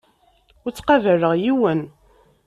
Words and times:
Ur 0.65 0.71
ttqabaleɣ 0.71 1.33
yiwen. 1.43 1.81